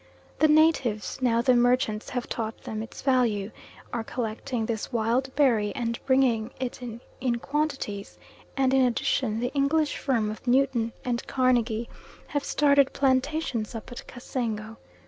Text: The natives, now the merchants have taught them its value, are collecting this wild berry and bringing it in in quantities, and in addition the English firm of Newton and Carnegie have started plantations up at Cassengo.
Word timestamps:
The 0.39 0.47
natives, 0.47 1.19
now 1.21 1.43
the 1.43 1.53
merchants 1.53 2.09
have 2.09 2.27
taught 2.27 2.63
them 2.63 2.81
its 2.81 3.03
value, 3.03 3.51
are 3.93 4.03
collecting 4.03 4.65
this 4.65 4.91
wild 4.91 5.29
berry 5.35 5.71
and 5.75 6.03
bringing 6.07 6.49
it 6.59 6.81
in 6.81 7.01
in 7.19 7.37
quantities, 7.37 8.17
and 8.57 8.73
in 8.73 8.81
addition 8.83 9.39
the 9.41 9.53
English 9.53 9.97
firm 9.97 10.31
of 10.31 10.47
Newton 10.47 10.93
and 11.05 11.27
Carnegie 11.27 11.87
have 12.29 12.43
started 12.43 12.93
plantations 12.93 13.75
up 13.75 13.91
at 13.91 14.07
Cassengo. 14.07 14.77